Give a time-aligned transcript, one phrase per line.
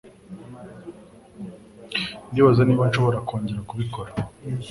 [2.31, 4.11] Ndibaza niba nshobora kongera kubikora.